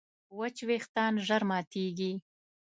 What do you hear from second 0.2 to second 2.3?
وچ وېښتيان ژر ماتېږي.